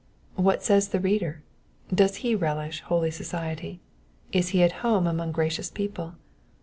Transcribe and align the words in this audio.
What 0.33 0.63
says 0.63 0.87
the 0.87 0.99
reader? 0.99 1.43
Does 1.93 2.15
he 2.25 2.33
relish 2.33 2.81
noly 2.85 3.13
society? 3.13 3.81
Is 4.31 4.47
he 4.49 4.63
at 4.63 4.71
home 4.81 5.05
among 5.05 5.31
gracious 5.31 5.69
people 5.69 6.15